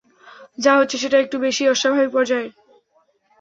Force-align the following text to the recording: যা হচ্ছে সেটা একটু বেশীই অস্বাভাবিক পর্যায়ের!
যা 0.57 0.71
হচ্ছে 0.75 0.95
সেটা 0.97 1.17
একটু 1.19 1.35
বেশীই 1.39 1.71
অস্বাভাবিক 1.73 2.09
পর্যায়ের! 2.13 2.51